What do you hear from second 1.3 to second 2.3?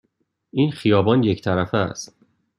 طرفه است.